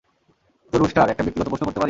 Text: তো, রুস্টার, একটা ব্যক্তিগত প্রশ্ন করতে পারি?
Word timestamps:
তো, 0.73 0.77
রুস্টার, 0.77 1.09
একটা 1.09 1.23
ব্যক্তিগত 1.23 1.49
প্রশ্ন 1.49 1.65
করতে 1.65 1.75
পারি? 1.75 1.79